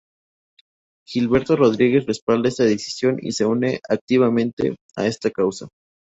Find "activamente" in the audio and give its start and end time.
3.87-4.75